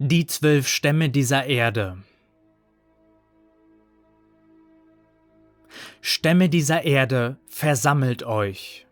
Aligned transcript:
Die 0.00 0.26
zwölf 0.26 0.68
Stämme 0.68 1.10
dieser 1.10 1.46
Erde. 1.46 1.98
Stämme 6.00 6.48
dieser 6.48 6.84
Erde, 6.84 7.36
versammelt 7.48 8.22
euch. 8.22 8.86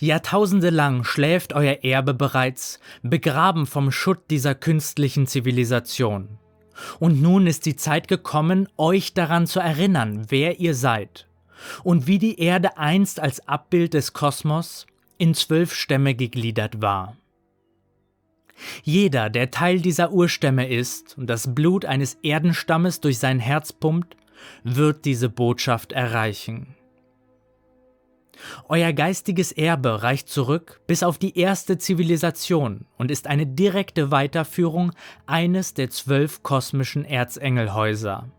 Jahrtausende 0.00 0.70
lang 0.70 1.04
schläft 1.04 1.52
euer 1.52 1.84
Erbe 1.84 2.12
bereits, 2.12 2.80
begraben 3.04 3.66
vom 3.66 3.92
Schutt 3.92 4.18
dieser 4.30 4.56
künstlichen 4.56 5.28
Zivilisation. 5.28 6.40
Und 6.98 7.22
nun 7.22 7.46
ist 7.46 7.64
die 7.64 7.76
Zeit 7.76 8.08
gekommen, 8.08 8.68
euch 8.78 9.14
daran 9.14 9.46
zu 9.46 9.60
erinnern, 9.60 10.26
wer 10.28 10.58
ihr 10.58 10.74
seid 10.74 11.28
und 11.84 12.08
wie 12.08 12.18
die 12.18 12.40
Erde 12.40 12.78
einst 12.78 13.20
als 13.20 13.46
Abbild 13.46 13.94
des 13.94 14.12
Kosmos 14.12 14.86
in 15.18 15.34
zwölf 15.34 15.72
Stämme 15.72 16.16
gegliedert 16.16 16.82
war. 16.82 17.16
Jeder, 18.82 19.30
der 19.30 19.50
Teil 19.50 19.80
dieser 19.80 20.12
Urstämme 20.12 20.68
ist 20.68 21.16
und 21.16 21.28
das 21.28 21.54
Blut 21.54 21.84
eines 21.84 22.14
Erdenstammes 22.22 23.00
durch 23.00 23.18
sein 23.18 23.38
Herz 23.38 23.72
pumpt, 23.72 24.16
wird 24.64 25.04
diese 25.04 25.28
Botschaft 25.28 25.92
erreichen. 25.92 26.74
Euer 28.68 28.92
geistiges 28.92 29.52
Erbe 29.52 30.02
reicht 30.02 30.28
zurück 30.28 30.80
bis 30.86 31.02
auf 31.02 31.18
die 31.18 31.36
erste 31.38 31.78
Zivilisation 31.78 32.86
und 32.96 33.10
ist 33.10 33.26
eine 33.26 33.46
direkte 33.46 34.10
Weiterführung 34.10 34.92
eines 35.26 35.74
der 35.74 35.90
zwölf 35.90 36.42
kosmischen 36.42 37.04
Erzengelhäuser. 37.04 38.30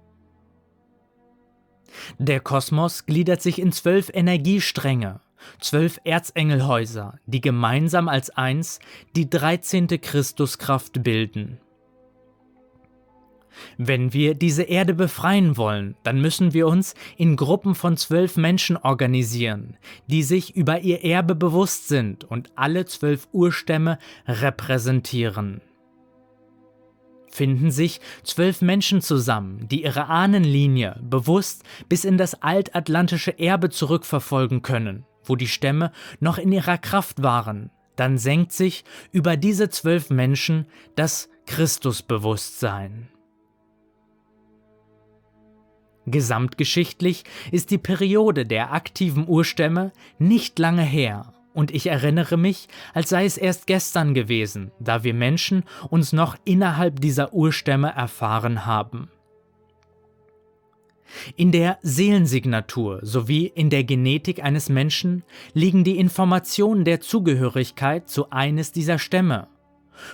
Der 2.18 2.40
Kosmos 2.40 3.06
gliedert 3.06 3.42
sich 3.42 3.60
in 3.60 3.72
zwölf 3.72 4.10
Energiestränge, 4.14 5.20
zwölf 5.60 6.00
Erzengelhäuser, 6.04 7.20
die 7.26 7.42
gemeinsam 7.42 8.08
als 8.08 8.30
eins 8.30 8.80
die 9.16 9.30
13. 9.30 9.88
Christuskraft 10.02 11.04
bilden. 11.04 11.60
Wenn 13.78 14.14
wir 14.14 14.36
diese 14.36 14.64
Erde 14.64 14.94
befreien 14.94 15.58
wollen, 15.58 15.96
dann 16.04 16.22
müssen 16.22 16.54
wir 16.54 16.68
uns 16.68 16.96
in 17.18 17.36
Gruppen 17.36 17.76
von 17.76 17.98
zwölf 17.98 18.38
Menschen 18.38 18.78
organisieren, 18.78 19.78
die 20.08 20.24
sich 20.24 20.56
über 20.56 20.80
ihr 20.80 21.04
Erbe 21.04 21.36
bewusst 21.36 21.88
sind 21.88 22.24
und 22.24 22.52
alle 22.56 22.86
zwölf 22.86 23.28
Urstämme 23.32 24.00
repräsentieren. 24.28 25.62
Finden 27.32 27.70
sich 27.70 28.02
zwölf 28.24 28.62
Menschen 28.62 29.02
zusammen, 29.02 29.68
die 29.70 29.84
ihre 29.84 30.08
Ahnenlinie 30.08 31.00
bewusst 31.02 31.64
bis 31.88 32.04
in 32.04 32.18
das 32.18 32.42
altatlantische 32.42 33.38
Erbe 33.38 33.70
zurückverfolgen 33.70 34.64
können, 34.64 35.06
wo 35.30 35.36
die 35.36 35.48
Stämme 35.48 35.92
noch 36.20 36.38
in 36.38 36.52
ihrer 36.52 36.78
Kraft 36.78 37.22
waren, 37.24 37.70
dann 37.96 38.18
senkt 38.18 38.52
sich 38.52 38.84
über 39.12 39.38
diese 39.38 39.70
zwölf 39.70 40.10
Menschen 40.10 40.66
das 40.96 41.30
Christusbewusstsein. 41.46 43.10
Gesamtgeschichtlich 46.06 47.24
ist 47.52 47.72
die 47.72 47.78
Periode 47.78 48.46
der 48.46 48.74
aktiven 48.74 49.28
Urstämme 49.28 49.92
nicht 50.18 50.58
lange 50.58 50.84
her, 50.84 51.34
und 51.54 51.72
ich 51.72 51.88
erinnere 51.88 52.38
mich, 52.38 52.68
als 52.94 53.10
sei 53.10 53.26
es 53.26 53.38
erst 53.38 53.68
gestern 53.68 54.14
gewesen, 54.14 54.72
da 54.80 55.04
wir 55.04 55.14
Menschen 55.14 55.64
uns 55.90 56.14
noch 56.14 56.38
innerhalb 56.46 57.02
dieser 57.02 57.34
Urstämme 57.34 57.90
erfahren 57.90 58.66
haben. 58.66 59.10
In 61.36 61.52
der 61.52 61.80
Seelensignatur 61.82 63.00
sowie 63.04 63.46
in 63.48 63.70
der 63.70 63.84
Genetik 63.84 64.44
eines 64.44 64.70
Menschen 64.70 65.24
liegen 65.54 65.84
die 65.84 65.98
Informationen 65.98 66.86
der 66.86 67.02
Zugehörigkeit 67.02 68.10
zu 68.10 68.30
eines 68.30 68.72
dieser 68.72 69.00
Stämme. 69.00 69.48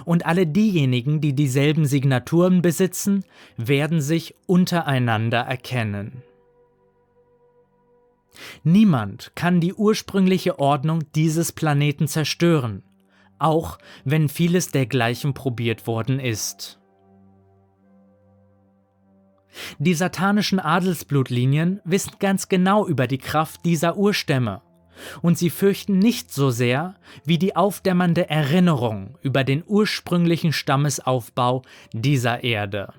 Und 0.04 0.26
alle 0.26 0.48
diejenigen, 0.48 1.22
die 1.22 1.34
dieselben 1.34 1.86
Signaturen 1.86 2.62
besitzen, 2.62 3.23
werden 3.58 4.02
sich 4.02 4.36
untereinander 4.48 5.42
erkennen. 5.42 6.23
Niemand 8.64 9.32
kann 9.36 9.61
die 9.61 9.73
ursprüngliche 9.73 10.60
Ordnung 10.60 11.04
dieses 11.14 11.52
Planeten 11.52 12.08
zerstören, 12.08 12.84
auch 13.38 13.78
wenn 14.04 14.28
vieles 14.28 14.72
dergleichen 14.72 15.34
probiert 15.34 15.88
worden 15.88 16.20
ist. 16.20 16.80
Die 19.80 19.93
satanischen 19.93 20.60
Adelsblutlinien 20.60 21.82
wissen 21.86 22.14
ganz 22.20 22.49
genau 22.49 22.88
über 22.88 23.08
die 23.08 23.17
Kraft 23.17 23.66
dieser 23.66 23.98
Urstämme, 23.98 24.61
und 25.21 25.38
sie 25.38 25.49
fürchten 25.49 25.99
nicht 25.99 26.33
so 26.33 26.49
sehr 26.49 26.95
wie 27.26 27.38
die 27.38 27.55
aufdämmernde 27.55 28.30
Erinnerung 28.30 29.17
über 29.21 29.43
den 29.43 29.64
ursprünglichen 29.66 30.54
Stammesaufbau 30.54 31.64
dieser 31.93 32.43
Erde. 32.43 32.93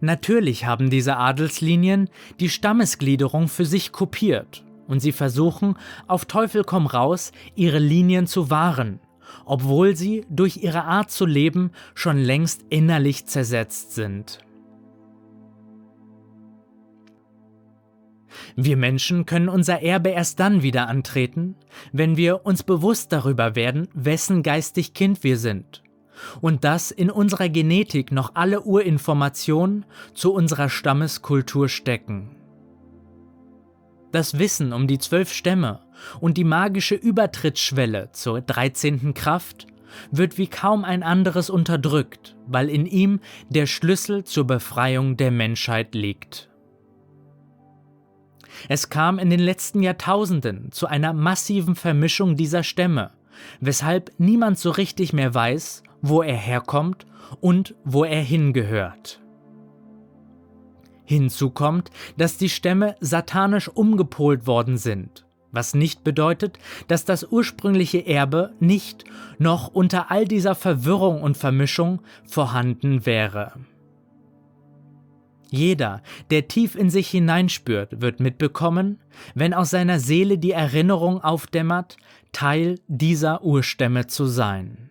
Natürlich 0.00 0.64
haben 0.64 0.90
diese 0.90 1.16
Adelslinien 1.16 2.08
die 2.40 2.48
Stammesgliederung 2.48 3.48
für 3.48 3.64
sich 3.64 3.92
kopiert. 3.92 4.64
Und 4.86 5.00
sie 5.00 5.12
versuchen 5.12 5.76
auf 6.06 6.24
Teufel 6.24 6.64
komm 6.64 6.86
raus, 6.86 7.32
ihre 7.54 7.78
Linien 7.78 8.26
zu 8.26 8.48
wahren 8.48 9.00
obwohl 9.44 9.96
sie 9.96 10.26
durch 10.28 10.58
ihre 10.58 10.84
Art 10.84 11.10
zu 11.10 11.26
leben 11.26 11.70
schon 11.94 12.18
längst 12.18 12.64
innerlich 12.68 13.26
zersetzt 13.26 13.94
sind. 13.94 14.40
Wir 18.56 18.76
Menschen 18.76 19.26
können 19.26 19.48
unser 19.48 19.82
Erbe 19.82 20.10
erst 20.10 20.40
dann 20.40 20.62
wieder 20.62 20.88
antreten, 20.88 21.54
wenn 21.92 22.16
wir 22.16 22.44
uns 22.44 22.62
bewusst 22.62 23.12
darüber 23.12 23.56
werden, 23.56 23.88
wessen 23.94 24.42
geistig 24.42 24.94
Kind 24.94 25.22
wir 25.24 25.38
sind 25.38 25.82
und 26.40 26.64
dass 26.64 26.90
in 26.90 27.10
unserer 27.10 27.48
Genetik 27.48 28.12
noch 28.12 28.34
alle 28.34 28.62
Urinformationen 28.62 29.84
zu 30.14 30.32
unserer 30.32 30.68
Stammeskultur 30.68 31.68
stecken. 31.68 32.30
Das 34.10 34.38
Wissen 34.38 34.72
um 34.72 34.86
die 34.86 34.98
zwölf 34.98 35.32
Stämme 35.32 35.80
und 36.20 36.36
die 36.36 36.44
magische 36.44 36.94
Übertrittsschwelle 36.94 38.10
zur 38.12 38.40
13. 38.40 39.12
Kraft 39.12 39.66
wird 40.10 40.38
wie 40.38 40.46
kaum 40.46 40.84
ein 40.84 41.02
anderes 41.02 41.50
unterdrückt, 41.50 42.36
weil 42.46 42.68
in 42.68 42.86
ihm 42.86 43.20
der 43.48 43.66
Schlüssel 43.66 44.24
zur 44.24 44.46
Befreiung 44.46 45.16
der 45.16 45.30
Menschheit 45.30 45.94
liegt. 45.94 46.48
Es 48.68 48.88
kam 48.88 49.18
in 49.18 49.30
den 49.30 49.40
letzten 49.40 49.82
Jahrtausenden 49.82 50.72
zu 50.72 50.86
einer 50.86 51.12
massiven 51.12 51.76
Vermischung 51.76 52.34
dieser 52.36 52.62
Stämme, 52.62 53.12
weshalb 53.60 54.10
niemand 54.18 54.58
so 54.58 54.70
richtig 54.70 55.12
mehr 55.12 55.32
weiß, 55.34 55.82
wo 56.02 56.22
er 56.22 56.36
herkommt 56.36 57.06
und 57.40 57.74
wo 57.84 58.04
er 58.04 58.22
hingehört. 58.22 59.20
Hinzu 61.08 61.48
kommt, 61.48 61.90
dass 62.18 62.36
die 62.36 62.50
Stämme 62.50 62.94
satanisch 63.00 63.68
umgepolt 63.68 64.46
worden 64.46 64.76
sind, 64.76 65.24
was 65.50 65.72
nicht 65.72 66.04
bedeutet, 66.04 66.58
dass 66.86 67.06
das 67.06 67.24
ursprüngliche 67.24 68.06
Erbe 68.06 68.52
nicht 68.60 69.04
noch 69.38 69.68
unter 69.68 70.10
all 70.10 70.26
dieser 70.26 70.54
Verwirrung 70.54 71.22
und 71.22 71.38
Vermischung 71.38 72.02
vorhanden 72.26 73.06
wäre. 73.06 73.54
Jeder, 75.48 76.02
der 76.28 76.46
tief 76.46 76.74
in 76.74 76.90
sich 76.90 77.08
hineinspürt, 77.08 78.02
wird 78.02 78.20
mitbekommen, 78.20 79.00
wenn 79.34 79.54
aus 79.54 79.70
seiner 79.70 80.00
Seele 80.00 80.36
die 80.36 80.52
Erinnerung 80.52 81.24
aufdämmert, 81.24 81.96
Teil 82.32 82.80
dieser 82.86 83.42
Urstämme 83.42 84.08
zu 84.08 84.26
sein. 84.26 84.90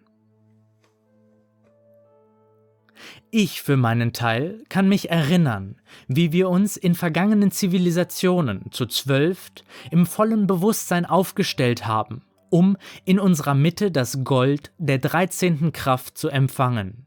Ich 3.29 3.61
für 3.61 3.77
meinen 3.77 4.13
Teil 4.13 4.63
kann 4.69 4.87
mich 4.87 5.09
erinnern, 5.09 5.75
wie 6.07 6.31
wir 6.31 6.49
uns 6.49 6.77
in 6.77 6.95
vergangenen 6.95 7.51
Zivilisationen 7.51 8.71
zu 8.71 8.85
zwölft 8.85 9.63
im 9.91 10.05
vollen 10.05 10.47
Bewusstsein 10.47 11.05
aufgestellt 11.05 11.85
haben, 11.85 12.23
um 12.49 12.77
in 13.05 13.19
unserer 13.19 13.53
Mitte 13.53 13.91
das 13.91 14.23
Gold 14.23 14.71
der 14.77 14.99
dreizehnten 14.99 15.71
Kraft 15.71 16.17
zu 16.17 16.29
empfangen, 16.29 17.05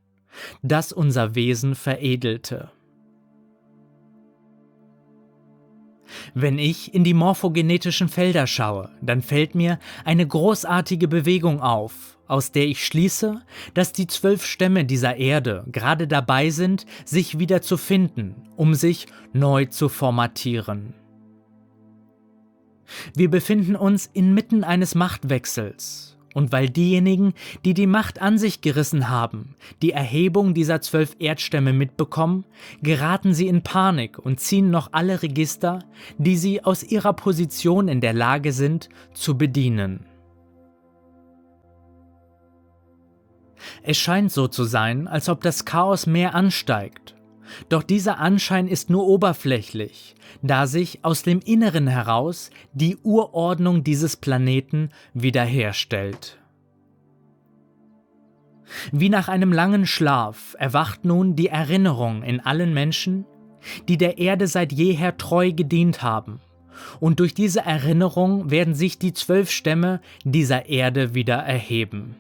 das 0.63 0.93
unser 0.93 1.35
Wesen 1.35 1.75
veredelte. 1.75 2.71
Wenn 6.35 6.59
ich 6.59 6.95
in 6.95 7.05
die 7.05 7.15
morphogenetischen 7.15 8.09
Felder 8.09 8.47
schaue, 8.47 8.91
dann 9.01 9.23
fällt 9.23 9.55
mir 9.55 9.79
eine 10.05 10.27
großartige 10.27 11.09
Bewegung 11.09 11.61
auf, 11.61 12.19
aus 12.27 12.53
der 12.53 12.67
ich 12.67 12.85
schließe, 12.85 13.41
dass 13.75 13.93
die 13.93 14.07
zwölf 14.07 14.45
Stämme 14.45 14.85
dieser 14.85 15.17
Erde 15.17 15.65
gerade 15.73 16.07
dabei 16.07 16.51
sind, 16.51 16.87
sich 17.05 17.39
wieder 17.39 17.63
zu 17.63 17.77
finden, 17.77 18.49
um 18.57 18.75
sich 18.75 19.07
neu 19.33 19.67
zu 19.67 19.89
formatieren. 19.89 20.95
Wir 23.15 23.31
befinden 23.31 23.77
uns 23.77 24.07
inmitten 24.13 24.65
eines 24.65 24.95
Machtwechsels, 24.95 26.17
und 26.35 26.53
weil 26.53 26.69
diejenigen, 26.69 27.35
die 27.65 27.75
die 27.75 27.87
Macht 27.87 28.21
an 28.21 28.39
sich 28.39 28.61
gerissen 28.61 29.09
haben, 29.09 29.57
die 29.83 29.93
Erhebung 29.93 30.55
dieser 30.55 30.81
zwölf 30.81 31.17
Erdstämme 31.19 31.73
mitbekommen, 31.73 32.45
geraten 32.83 33.35
sie 33.35 33.49
in 33.49 33.63
Panik 33.63 34.19
und 34.19 34.41
ziehen 34.41 34.71
noch 34.71 34.91
alle 34.93 35.23
Register, 35.23 35.81
die 36.19 36.37
sie 36.37 36.65
aus 36.65 36.83
ihrer 36.83 37.13
Position 37.13 37.89
in 37.89 38.01
der 38.01 38.13
Lage 38.13 38.53
sind, 38.53 38.89
zu 39.15 39.37
bedienen. 39.37 40.07
Es 43.83 43.99
scheint 43.99 44.33
so 44.33 44.49
zu 44.49 44.65
sein, 44.65 45.09
als 45.09 45.29
ob 45.29 45.43
das 45.43 45.65
Chaos 45.65 46.07
mehr 46.07 46.35
ansteigt. 46.35 47.15
Doch 47.69 47.83
dieser 47.83 48.19
Anschein 48.19 48.69
ist 48.69 48.91
nur 48.91 49.07
oberflächlich, 49.07 50.15
da 50.43 50.67
sich 50.67 51.05
aus 51.05 51.23
dem 51.23 51.41
Inneren 51.41 51.87
heraus 51.87 52.51
die 52.73 52.97
Urordnung 53.03 53.83
dieses 53.85 54.17
Planeten 54.17 54.91
wiederherstellt. 55.15 56.39
Wie 58.93 59.09
nach 59.09 59.29
einem 59.29 59.53
langen 59.53 59.87
Schlaf 59.87 60.55
erwacht 60.59 61.05
nun 61.05 61.35
die 61.35 61.49
Erinnerung 61.49 62.23
in 62.23 62.41
allen 62.41 62.73
Menschen, 62.73 63.27
die 63.89 63.99
der 63.99 64.19
Erde 64.19 64.47
seit 64.47 64.73
jeher 64.73 65.17
treu 65.17 65.53
gedient 65.53 66.03
haben, 66.03 66.41
und 66.99 67.21
durch 67.21 67.35
diese 67.35 67.61
Erinnerung 67.61 68.51
werden 68.51 68.75
sich 68.75 68.99
die 68.99 69.13
zwölf 69.13 69.51
Stämme 69.51 70.01
dieser 70.25 70.67
Erde 70.67 71.15
wieder 71.15 71.37
erheben. 71.37 72.17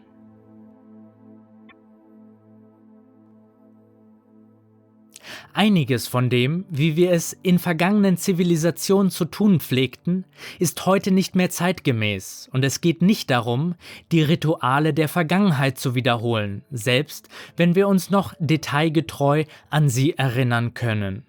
Einiges 5.52 6.06
von 6.06 6.30
dem, 6.30 6.64
wie 6.70 6.96
wir 6.96 7.12
es 7.12 7.36
in 7.42 7.58
vergangenen 7.58 8.16
Zivilisationen 8.16 9.10
zu 9.10 9.24
tun 9.24 9.60
pflegten, 9.60 10.24
ist 10.58 10.86
heute 10.86 11.10
nicht 11.10 11.36
mehr 11.36 11.50
zeitgemäß, 11.50 12.48
und 12.52 12.64
es 12.64 12.80
geht 12.80 13.02
nicht 13.02 13.30
darum, 13.30 13.74
die 14.12 14.22
Rituale 14.22 14.94
der 14.94 15.08
Vergangenheit 15.08 15.78
zu 15.78 15.94
wiederholen, 15.94 16.62
selbst 16.70 17.28
wenn 17.56 17.74
wir 17.74 17.88
uns 17.88 18.10
noch 18.10 18.34
detailgetreu 18.38 19.44
an 19.70 19.88
sie 19.88 20.16
erinnern 20.16 20.74
können. 20.74 21.24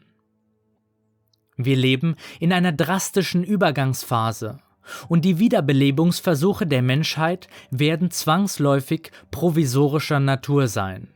Wir 1.58 1.76
leben 1.76 2.16
in 2.40 2.54
einer 2.54 2.72
drastischen 2.72 3.44
Übergangsphase, 3.44 4.60
und 5.10 5.26
die 5.26 5.40
Wiederbelebungsversuche 5.40 6.66
der 6.66 6.82
Menschheit 6.82 7.48
werden 7.70 8.12
zwangsläufig 8.12 9.12
provisorischer 9.30 10.20
Natur 10.20 10.68
sein. 10.68 11.08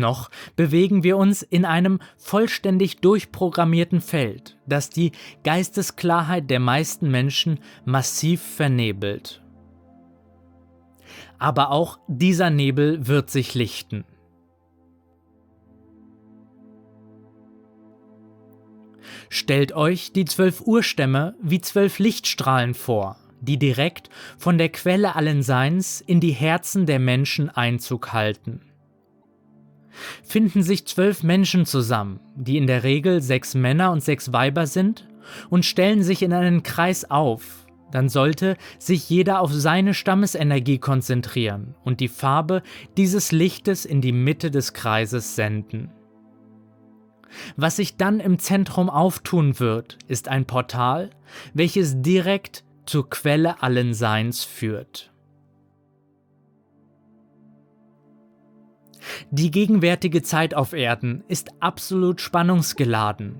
Noch 0.00 0.30
bewegen 0.56 1.02
wir 1.02 1.16
uns 1.16 1.42
in 1.42 1.64
einem 1.64 1.98
vollständig 2.16 2.98
durchprogrammierten 2.98 4.00
Feld, 4.00 4.56
das 4.66 4.90
die 4.90 5.12
Geistesklarheit 5.44 6.50
der 6.50 6.60
meisten 6.60 7.10
Menschen 7.10 7.60
massiv 7.84 8.42
vernebelt. 8.42 9.42
Aber 11.38 11.70
auch 11.70 11.98
dieser 12.08 12.50
Nebel 12.50 13.06
wird 13.06 13.30
sich 13.30 13.54
lichten. 13.54 14.04
Stellt 19.28 19.72
euch 19.72 20.12
die 20.12 20.24
zwölf 20.24 20.60
Urstämme 20.60 21.34
wie 21.42 21.60
zwölf 21.60 21.98
Lichtstrahlen 21.98 22.74
vor, 22.74 23.16
die 23.40 23.58
direkt 23.58 24.08
von 24.38 24.56
der 24.56 24.68
Quelle 24.68 25.16
allen 25.16 25.42
Seins 25.42 26.00
in 26.00 26.20
die 26.20 26.30
Herzen 26.30 26.86
der 26.86 27.00
Menschen 27.00 27.50
Einzug 27.50 28.12
halten 28.12 28.65
finden 30.22 30.62
sich 30.62 30.86
zwölf 30.86 31.22
Menschen 31.22 31.66
zusammen, 31.66 32.20
die 32.34 32.56
in 32.56 32.66
der 32.66 32.82
Regel 32.82 33.22
sechs 33.22 33.54
Männer 33.54 33.92
und 33.92 34.02
sechs 34.02 34.32
Weiber 34.32 34.66
sind, 34.66 35.08
und 35.50 35.64
stellen 35.64 36.02
sich 36.02 36.22
in 36.22 36.32
einen 36.32 36.62
Kreis 36.62 37.10
auf, 37.10 37.66
dann 37.90 38.08
sollte 38.08 38.56
sich 38.78 39.08
jeder 39.08 39.40
auf 39.40 39.52
seine 39.52 39.94
Stammesenergie 39.94 40.78
konzentrieren 40.78 41.74
und 41.84 42.00
die 42.00 42.08
Farbe 42.08 42.62
dieses 42.96 43.32
Lichtes 43.32 43.84
in 43.84 44.00
die 44.00 44.12
Mitte 44.12 44.50
des 44.50 44.72
Kreises 44.72 45.36
senden. 45.36 45.90
Was 47.56 47.76
sich 47.76 47.96
dann 47.96 48.20
im 48.20 48.38
Zentrum 48.38 48.88
auftun 48.88 49.60
wird, 49.60 49.98
ist 50.08 50.28
ein 50.28 50.46
Portal, 50.46 51.10
welches 51.54 52.00
direkt 52.02 52.64
zur 52.86 53.10
Quelle 53.10 53.62
allen 53.62 53.94
Seins 53.94 54.44
führt. 54.44 55.12
Die 59.30 59.50
gegenwärtige 59.50 60.22
Zeit 60.22 60.54
auf 60.54 60.72
Erden 60.72 61.24
ist 61.28 61.50
absolut 61.60 62.20
spannungsgeladen, 62.20 63.36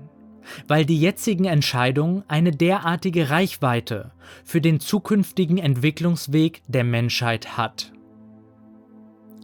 weil 0.67 0.85
die 0.85 0.99
jetzigen 0.99 1.45
Entscheidungen 1.45 2.23
eine 2.27 2.51
derartige 2.51 3.29
Reichweite 3.29 4.11
für 4.43 4.61
den 4.61 4.79
zukünftigen 4.79 5.57
Entwicklungsweg 5.57 6.61
der 6.67 6.83
Menschheit 6.83 7.57
hat. 7.57 7.91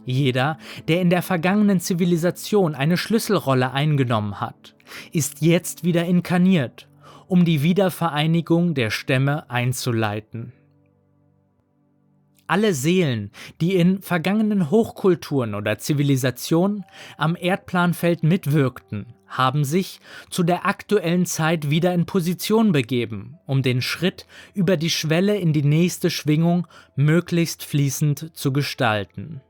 Jeder, 0.04 0.58
der 0.88 1.00
in 1.00 1.08
der 1.08 1.22
vergangenen 1.22 1.80
Zivilisation 1.80 2.74
eine 2.74 2.96
Schlüsselrolle 2.96 3.72
eingenommen 3.72 4.40
hat, 4.40 4.74
ist 5.12 5.40
jetzt 5.40 5.82
wieder 5.82 6.04
inkarniert, 6.04 6.88
um 7.26 7.44
die 7.44 7.62
Wiedervereinigung 7.62 8.74
der 8.74 8.90
Stämme 8.90 9.48
einzuleiten. 9.50 10.52
Alle 12.46 12.74
Seelen, 12.74 13.30
die 13.60 13.74
in 13.76 14.02
vergangenen 14.02 14.70
Hochkulturen 14.70 15.54
oder 15.54 15.78
Zivilisationen 15.78 16.84
am 17.16 17.36
Erdplanfeld 17.36 18.22
mitwirkten, 18.22 19.06
haben 19.26 19.64
sich 19.64 20.00
zu 20.30 20.42
der 20.42 20.66
aktuellen 20.66 21.26
Zeit 21.26 21.70
wieder 21.70 21.94
in 21.94 22.06
Position 22.06 22.72
begeben, 22.72 23.38
um 23.46 23.62
den 23.62 23.80
Schritt 23.80 24.26
über 24.52 24.76
die 24.76 24.90
Schwelle 24.90 25.36
in 25.36 25.52
die 25.52 25.62
nächste 25.62 26.10
Schwingung 26.10 26.66
möglichst 26.96 27.64
fließend 27.64 28.36
zu 28.36 28.52
gestalten. 28.52 29.40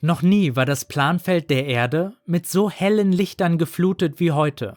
Noch 0.00 0.22
nie 0.22 0.56
war 0.56 0.64
das 0.64 0.86
Planfeld 0.86 1.50
der 1.50 1.66
Erde 1.66 2.14
mit 2.24 2.46
so 2.46 2.70
hellen 2.70 3.12
Lichtern 3.12 3.58
geflutet 3.58 4.20
wie 4.20 4.32
heute 4.32 4.76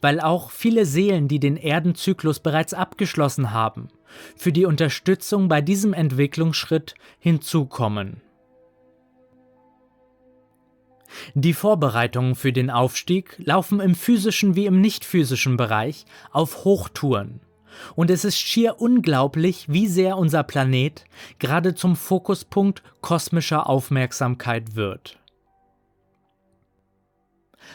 weil 0.00 0.20
auch 0.20 0.50
viele 0.50 0.84
Seelen, 0.86 1.28
die 1.28 1.40
den 1.40 1.56
Erdenzyklus 1.56 2.40
bereits 2.40 2.74
abgeschlossen 2.74 3.52
haben, 3.52 3.88
für 4.36 4.52
die 4.52 4.66
Unterstützung 4.66 5.48
bei 5.48 5.60
diesem 5.60 5.92
Entwicklungsschritt 5.92 6.94
hinzukommen. 7.18 8.20
Die 11.34 11.52
Vorbereitungen 11.52 12.34
für 12.34 12.52
den 12.52 12.70
Aufstieg 12.70 13.36
laufen 13.38 13.80
im 13.80 13.94
physischen 13.94 14.56
wie 14.56 14.66
im 14.66 14.80
nicht 14.80 15.04
physischen 15.04 15.56
Bereich 15.56 16.06
auf 16.30 16.64
Hochtouren. 16.64 17.40
Und 17.94 18.10
es 18.10 18.24
ist 18.24 18.38
schier 18.38 18.80
unglaublich, 18.80 19.66
wie 19.68 19.86
sehr 19.86 20.18
unser 20.18 20.42
Planet 20.42 21.04
gerade 21.38 21.74
zum 21.74 21.96
Fokuspunkt 21.96 22.82
kosmischer 23.00 23.68
Aufmerksamkeit 23.68 24.76
wird. 24.76 25.21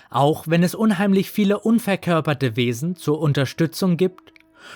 Auch 0.10 0.46
wenn 0.48 0.64
es 0.64 0.76
unheimlich 0.76 1.32
viele 1.32 1.60
unverkörperte 1.60 2.56
Wesen 2.56 2.96
zur 2.96 3.20
Unterstützung 3.20 3.98
gibt, 3.98 4.34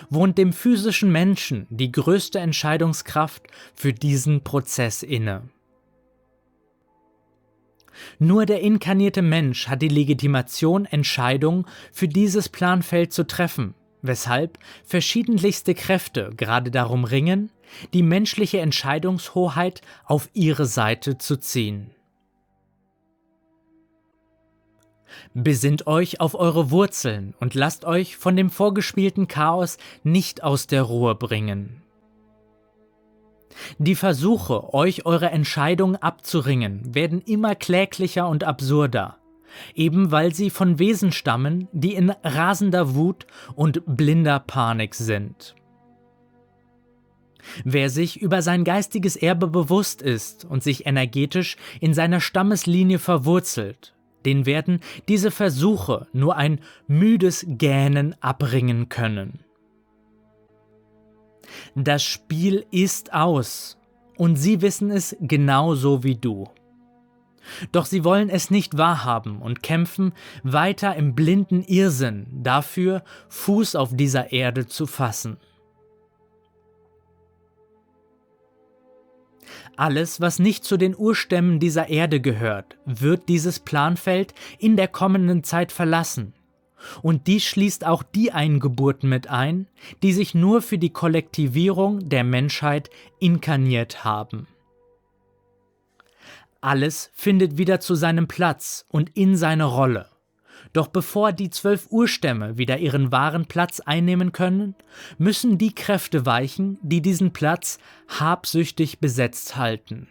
wohnt 0.09 0.37
dem 0.37 0.53
physischen 0.53 1.11
Menschen 1.11 1.67
die 1.69 1.91
größte 1.91 2.39
Entscheidungskraft 2.39 3.43
für 3.73 3.93
diesen 3.93 4.43
Prozess 4.43 5.03
inne. 5.03 5.43
Nur 8.19 8.45
der 8.45 8.61
inkarnierte 8.61 9.21
Mensch 9.21 9.67
hat 9.67 9.81
die 9.81 9.87
Legitimation, 9.87 10.85
Entscheidungen 10.85 11.65
für 11.91 12.07
dieses 12.07 12.49
Planfeld 12.49 13.13
zu 13.13 13.27
treffen, 13.27 13.75
weshalb 14.01 14.57
verschiedenlichste 14.83 15.75
Kräfte 15.75 16.31
gerade 16.35 16.71
darum 16.71 17.03
ringen, 17.03 17.51
die 17.93 18.03
menschliche 18.03 18.59
Entscheidungshoheit 18.59 19.81
auf 20.05 20.29
ihre 20.33 20.65
Seite 20.65 21.17
zu 21.17 21.37
ziehen. 21.37 21.91
Besinnt 25.33 25.87
euch 25.87 26.19
auf 26.19 26.35
eure 26.35 26.71
Wurzeln 26.71 27.33
und 27.39 27.53
lasst 27.53 27.85
euch 27.85 28.17
von 28.17 28.35
dem 28.35 28.49
vorgespielten 28.49 29.27
Chaos 29.27 29.77
nicht 30.03 30.43
aus 30.43 30.67
der 30.67 30.83
Ruhe 30.83 31.15
bringen. 31.15 31.81
Die 33.77 33.95
Versuche, 33.95 34.73
euch 34.73 35.05
eure 35.05 35.29
Entscheidungen 35.29 35.95
abzuringen, 35.95 36.95
werden 36.95 37.21
immer 37.21 37.55
kläglicher 37.55 38.27
und 38.27 38.43
absurder, 38.43 39.17
eben 39.75 40.11
weil 40.11 40.33
sie 40.33 40.49
von 40.49 40.79
Wesen 40.79 41.11
stammen, 41.11 41.67
die 41.71 41.93
in 41.93 42.11
rasender 42.23 42.95
Wut 42.95 43.27
und 43.55 43.83
blinder 43.85 44.39
Panik 44.39 44.95
sind. 44.95 45.55
Wer 47.63 47.89
sich 47.89 48.21
über 48.21 48.41
sein 48.41 48.63
geistiges 48.63 49.15
Erbe 49.15 49.47
bewusst 49.47 50.01
ist 50.01 50.45
und 50.45 50.63
sich 50.63 50.85
energetisch 50.85 51.57
in 51.79 51.93
seiner 51.93 52.21
Stammeslinie 52.21 52.99
verwurzelt, 52.99 53.95
den 54.25 54.45
werden 54.45 54.79
diese 55.07 55.31
Versuche 55.31 56.07
nur 56.13 56.35
ein 56.35 56.59
müdes 56.87 57.45
Gähnen 57.47 58.15
abringen 58.21 58.89
können. 58.89 59.43
Das 61.75 62.03
Spiel 62.03 62.65
ist 62.71 63.13
aus 63.13 63.77
und 64.17 64.35
sie 64.35 64.61
wissen 64.61 64.91
es 64.91 65.15
genauso 65.19 66.03
wie 66.03 66.15
du. 66.15 66.47
Doch 67.71 67.85
sie 67.85 68.03
wollen 68.03 68.29
es 68.29 68.51
nicht 68.51 68.77
wahrhaben 68.77 69.41
und 69.41 69.63
kämpfen 69.63 70.13
weiter 70.43 70.95
im 70.95 71.15
blinden 71.15 71.63
Irrsinn 71.63 72.27
dafür, 72.31 73.03
Fuß 73.29 73.75
auf 73.75 73.95
dieser 73.95 74.31
Erde 74.31 74.67
zu 74.67 74.85
fassen. 74.85 75.37
Alles, 79.81 80.21
was 80.21 80.37
nicht 80.37 80.63
zu 80.63 80.77
den 80.77 80.95
Urstämmen 80.95 81.59
dieser 81.59 81.89
Erde 81.89 82.21
gehört, 82.21 82.77
wird 82.85 83.27
dieses 83.27 83.59
Planfeld 83.59 84.35
in 84.59 84.77
der 84.77 84.87
kommenden 84.87 85.43
Zeit 85.43 85.71
verlassen. 85.71 86.33
Und 87.01 87.25
dies 87.25 87.45
schließt 87.45 87.87
auch 87.87 88.03
die 88.03 88.31
Eingeburten 88.31 89.09
mit 89.09 89.31
ein, 89.31 89.65
die 90.03 90.13
sich 90.13 90.35
nur 90.35 90.61
für 90.61 90.77
die 90.77 90.91
Kollektivierung 90.91 92.07
der 92.09 92.23
Menschheit 92.23 92.91
inkarniert 93.17 94.03
haben. 94.03 94.45
Alles 96.61 97.09
findet 97.15 97.57
wieder 97.57 97.79
zu 97.79 97.95
seinem 97.95 98.27
Platz 98.27 98.85
und 98.87 99.09
in 99.17 99.35
seine 99.35 99.65
Rolle. 99.65 100.10
Doch 100.73 100.87
bevor 100.87 101.33
die 101.33 101.49
zwölf 101.49 101.87
Urstämme 101.89 102.57
wieder 102.57 102.77
ihren 102.77 103.11
wahren 103.11 103.45
Platz 103.45 103.81
einnehmen 103.81 104.31
können, 104.31 104.75
müssen 105.17 105.57
die 105.57 105.75
Kräfte 105.75 106.25
weichen, 106.25 106.77
die 106.81 107.01
diesen 107.01 107.33
Platz 107.33 107.77
habsüchtig 108.07 108.99
besetzt 108.99 109.57
halten. 109.57 110.07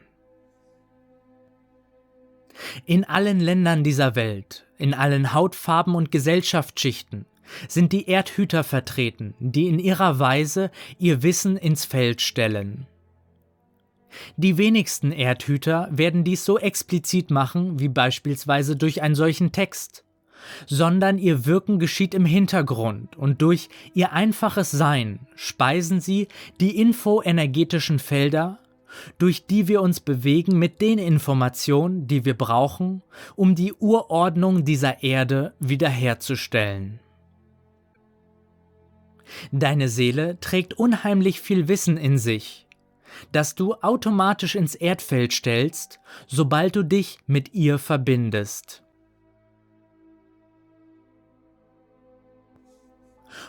In 2.85 3.05
allen 3.05 3.41
Ländern 3.41 3.85
dieser 3.85 4.17
Welt, 4.17 4.67
in 4.77 4.93
allen 4.93 5.33
Hautfarben 5.33 5.95
und 5.95 6.11
Gesellschaftsschichten 6.11 7.25
sind 7.69 7.93
die 7.93 8.07
Erdhüter 8.07 8.63
vertreten, 8.63 9.35
die 9.41 9.67
in 9.67 9.79
ihrer 9.79 10.19
Weise 10.19 10.71
ihr 10.99 11.23
Wissen 11.23 11.57
ins 11.57 11.85
Feld 11.85 12.21
stellen. 12.21 12.87
Die 14.37 14.59
wenigsten 14.59 15.13
Erdhüter 15.13 15.89
werden 15.91 16.25
dies 16.25 16.45
so 16.45 16.59
explizit 16.59 17.31
machen 17.31 17.79
wie 17.79 17.89
beispielsweise 17.89 18.77
durch 18.77 19.03
einen 19.03 19.15
solchen 19.15 19.53
Text, 19.53 20.05
sondern 20.67 21.19
ihr 21.19 21.47
Wirken 21.47 21.79
geschieht 21.79 22.15
im 22.15 22.25
Hintergrund 22.25 23.17
und 23.17 23.43
durch 23.43 23.69
ihr 23.95 24.13
einfaches 24.13 24.71
Sein 24.71 25.21
speisen 25.35 26.01
sie 26.01 26.29
die 26.61 26.81
infoenergetischen 26.81 27.99
Felder, 27.99 28.59
durch 29.19 29.47
die 29.47 29.69
wir 29.69 29.83
uns 29.83 30.01
bewegen 30.01 30.59
mit 30.59 30.81
den 30.81 30.99
Informationen, 30.99 32.07
die 32.07 32.25
wir 32.25 32.37
brauchen, 32.37 33.03
um 33.37 33.55
die 33.55 33.73
Urordnung 33.73 34.65
dieser 34.65 35.03
Erde 35.03 35.55
wiederherzustellen. 35.61 37.01
Deine 39.53 39.89
Seele 39.89 40.39
trägt 40.41 40.75
unheimlich 40.75 41.41
viel 41.41 41.69
Wissen 41.69 41.97
in 41.97 42.19
sich, 42.19 42.67
das 43.33 43.55
du 43.55 43.75
automatisch 43.75 44.55
ins 44.55 44.75
Erdfeld 44.75 45.33
stellst, 45.33 46.01
sobald 46.27 46.75
du 46.75 46.83
dich 46.83 47.19
mit 47.27 47.55
ihr 47.55 47.79
verbindest. 47.79 48.83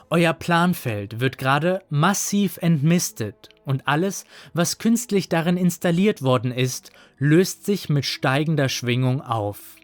Euer 0.09 0.33
Planfeld 0.33 1.19
wird 1.19 1.37
gerade 1.37 1.81
massiv 1.89 2.57
entmistet 2.57 3.49
und 3.65 3.87
alles, 3.87 4.25
was 4.53 4.77
künstlich 4.77 5.29
darin 5.29 5.57
installiert 5.57 6.21
worden 6.21 6.51
ist, 6.51 6.91
löst 7.17 7.65
sich 7.65 7.89
mit 7.89 8.05
steigender 8.05 8.69
Schwingung 8.69 9.21
auf. 9.21 9.75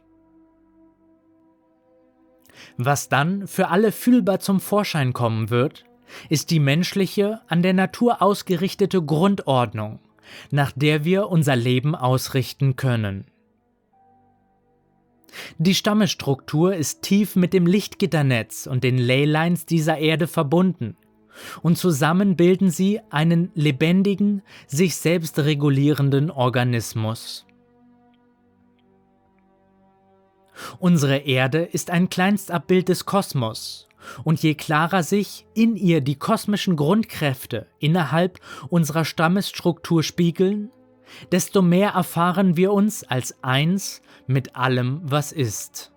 Was 2.77 3.09
dann 3.09 3.47
für 3.47 3.69
alle 3.69 3.91
fühlbar 3.91 4.39
zum 4.39 4.59
Vorschein 4.59 5.13
kommen 5.13 5.49
wird, 5.49 5.85
ist 6.29 6.51
die 6.51 6.59
menschliche, 6.59 7.41
an 7.47 7.61
der 7.61 7.73
Natur 7.73 8.21
ausgerichtete 8.21 9.01
Grundordnung, 9.01 9.99
nach 10.51 10.71
der 10.75 11.03
wir 11.05 11.29
unser 11.29 11.55
Leben 11.55 11.95
ausrichten 11.95 12.75
können. 12.75 13.25
Die 15.57 15.75
Stammesstruktur 15.75 16.75
ist 16.75 17.01
tief 17.01 17.35
mit 17.35 17.53
dem 17.53 17.65
Lichtgitternetz 17.65 18.67
und 18.67 18.83
den 18.83 18.97
Leylines 18.97 19.65
dieser 19.65 19.97
Erde 19.97 20.27
verbunden, 20.27 20.95
und 21.61 21.77
zusammen 21.77 22.35
bilden 22.35 22.71
sie 22.71 22.99
einen 23.09 23.51
lebendigen, 23.53 24.41
sich 24.65 24.95
selbst 24.95 25.37
regulierenden 25.39 26.31
Organismus. 26.31 27.45
Unsere 30.79 31.17
Erde 31.17 31.59
ist 31.59 31.91
ein 31.91 32.09
Kleinstabbild 32.09 32.89
des 32.89 33.05
Kosmos, 33.05 33.87
und 34.23 34.41
je 34.41 34.55
klarer 34.55 35.03
sich 35.03 35.45
in 35.53 35.75
ihr 35.75 36.01
die 36.01 36.15
kosmischen 36.15 36.75
Grundkräfte 36.75 37.67
innerhalb 37.79 38.39
unserer 38.69 39.05
Stammesstruktur 39.05 40.01
spiegeln, 40.01 40.71
desto 41.31 41.61
mehr 41.61 41.91
erfahren 41.91 42.57
wir 42.57 42.71
uns 42.73 43.03
als 43.03 43.43
eins 43.43 44.01
mit 44.27 44.55
allem, 44.55 45.01
was 45.03 45.31
ist. 45.31 45.91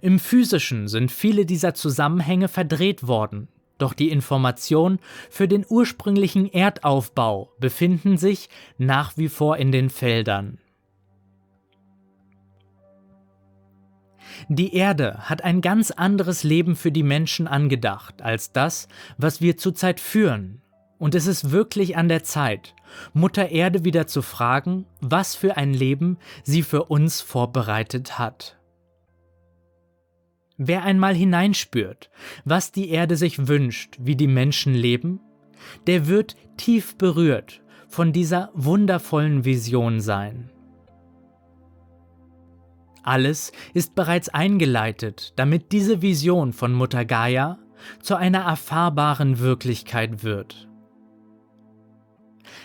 Im 0.00 0.18
physischen 0.18 0.88
sind 0.88 1.10
viele 1.10 1.46
dieser 1.46 1.74
Zusammenhänge 1.74 2.48
verdreht 2.48 3.06
worden, 3.06 3.48
doch 3.78 3.94
die 3.94 4.10
Informationen 4.10 4.98
für 5.30 5.48
den 5.48 5.64
ursprünglichen 5.68 6.52
Erdaufbau 6.52 7.52
befinden 7.58 8.18
sich 8.18 8.48
nach 8.78 9.16
wie 9.16 9.28
vor 9.28 9.56
in 9.56 9.72
den 9.72 9.90
Feldern. 9.90 10.58
Die 14.48 14.74
Erde 14.74 15.28
hat 15.28 15.44
ein 15.44 15.60
ganz 15.60 15.90
anderes 15.90 16.44
Leben 16.44 16.76
für 16.76 16.92
die 16.92 17.02
Menschen 17.02 17.46
angedacht 17.46 18.22
als 18.22 18.52
das, 18.52 18.88
was 19.18 19.40
wir 19.40 19.56
zurzeit 19.56 20.00
führen, 20.00 20.62
und 21.00 21.14
es 21.14 21.26
ist 21.26 21.50
wirklich 21.50 21.96
an 21.96 22.08
der 22.08 22.22
Zeit, 22.22 22.74
Mutter 23.14 23.48
Erde 23.48 23.84
wieder 23.84 24.06
zu 24.06 24.20
fragen, 24.20 24.84
was 25.00 25.34
für 25.34 25.56
ein 25.56 25.72
Leben 25.72 26.18
sie 26.44 26.62
für 26.62 26.84
uns 26.84 27.22
vorbereitet 27.22 28.18
hat. 28.18 28.58
Wer 30.58 30.84
einmal 30.84 31.14
hineinspürt, 31.14 32.10
was 32.44 32.70
die 32.70 32.90
Erde 32.90 33.16
sich 33.16 33.48
wünscht, 33.48 33.96
wie 33.98 34.14
die 34.14 34.26
Menschen 34.26 34.74
leben, 34.74 35.20
der 35.86 36.06
wird 36.06 36.36
tief 36.58 36.96
berührt 36.96 37.62
von 37.88 38.12
dieser 38.12 38.50
wundervollen 38.52 39.46
Vision 39.46 40.00
sein. 40.00 40.50
Alles 43.02 43.52
ist 43.72 43.94
bereits 43.94 44.28
eingeleitet, 44.28 45.32
damit 45.36 45.72
diese 45.72 46.02
Vision 46.02 46.52
von 46.52 46.74
Mutter 46.74 47.06
Gaia 47.06 47.58
zu 48.02 48.16
einer 48.16 48.40
erfahrbaren 48.40 49.38
Wirklichkeit 49.38 50.22
wird. 50.22 50.69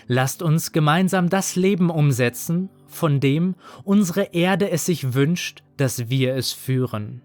Lasst 0.06 0.42
uns 0.42 0.72
gemeinsam 0.72 1.28
das 1.28 1.56
Leben 1.56 1.90
umsetzen, 1.90 2.70
von 2.86 3.20
dem 3.20 3.54
unsere 3.84 4.34
Erde 4.34 4.70
es 4.70 4.86
sich 4.86 5.14
wünscht, 5.14 5.62
dass 5.76 6.08
wir 6.08 6.34
es 6.34 6.52
führen. 6.52 7.22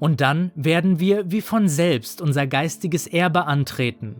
Und 0.00 0.20
dann 0.20 0.50
werden 0.54 0.98
wir 0.98 1.30
wie 1.30 1.40
von 1.40 1.68
selbst 1.68 2.20
unser 2.20 2.46
geistiges 2.46 3.06
Erbe 3.06 3.44
antreten 3.46 4.16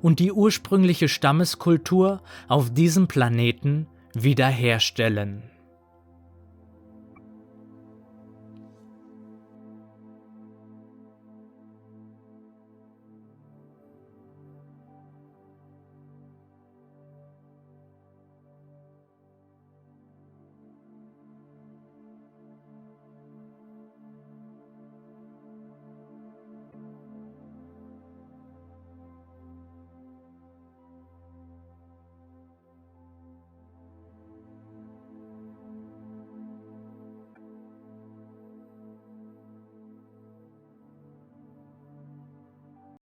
und 0.00 0.20
die 0.20 0.32
ursprüngliche 0.32 1.08
Stammeskultur 1.08 2.22
auf 2.48 2.72
diesem 2.72 3.08
Planeten 3.08 3.86
wiederherstellen. 4.14 5.42